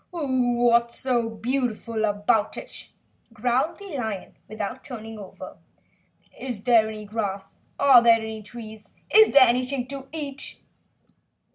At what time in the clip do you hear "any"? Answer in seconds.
6.89-7.05, 8.19-8.41